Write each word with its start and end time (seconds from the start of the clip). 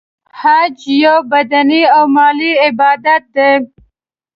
حج 0.39 0.77
یو 1.03 1.17
بدنې 1.31 1.81
او 1.95 2.03
مالی 2.15 2.51
عبادت 2.65 3.23
دی. 3.35 3.51